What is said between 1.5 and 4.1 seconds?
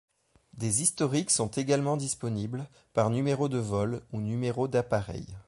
également disponibles, par numéro de vol